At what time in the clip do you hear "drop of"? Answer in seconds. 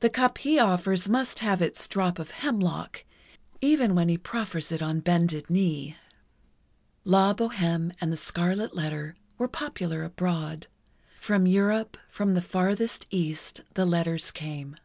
1.88-2.32